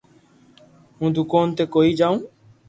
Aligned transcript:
ھون 0.97 1.09
دوڪون 1.15 1.47
تي 1.57 1.63
ڪوئي 1.73 1.91
جاو 1.99 2.15